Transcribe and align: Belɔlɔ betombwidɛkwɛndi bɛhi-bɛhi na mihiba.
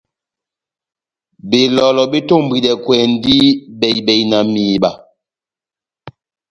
Belɔlɔ 1.49 2.03
betombwidɛkwɛndi 2.11 3.37
bɛhi-bɛhi 3.79 4.23
na 4.29 4.37
mihiba. 4.53 4.91